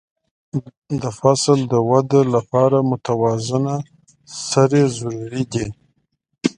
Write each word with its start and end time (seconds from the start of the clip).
د 1.01 1.03
فصل 1.19 1.59
د 1.71 1.75
وده 1.89 2.21
لپاره 2.35 2.77
متوازنه 2.91 3.75
سرې 4.49 4.83
ضروري 4.97 5.43
دي. 5.53 5.67